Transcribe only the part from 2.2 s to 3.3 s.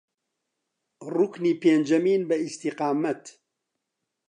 بە ئیستیقامەت